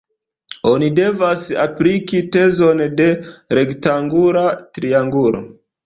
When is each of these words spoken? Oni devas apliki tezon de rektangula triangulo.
Oni 0.69 0.87
devas 0.99 1.43
apliki 1.67 2.23
tezon 2.39 2.83
de 3.03 3.09
rektangula 3.61 4.49
triangulo. 4.81 5.49